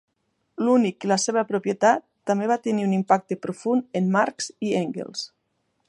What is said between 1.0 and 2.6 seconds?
i la seva propietat" també va